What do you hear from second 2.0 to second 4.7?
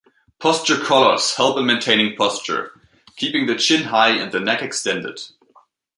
posture, keeping the chin high and the neck